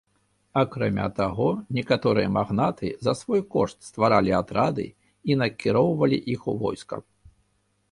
[0.59, 1.49] Акрамя таго
[1.79, 4.89] некаторыя магнаты за свой кошт стваралі атрады
[5.33, 7.03] і накіроўвалі іх у войска.